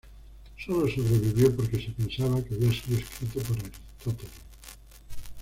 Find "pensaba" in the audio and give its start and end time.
1.91-2.43